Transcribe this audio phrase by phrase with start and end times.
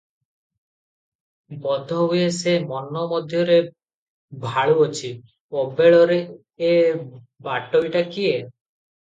[1.65, 3.59] ବୋଧହୁଏ ସେ ମନ ମଧ୍ୟରେ
[4.47, 5.13] ଭାଳୁଅଛି,
[5.65, 6.19] ଅବେଳରେ
[6.73, 6.75] ଏ
[7.51, 8.35] ବାଟୋଇଟା କିଏ?